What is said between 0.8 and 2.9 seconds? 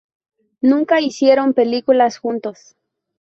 hicieron películas juntos.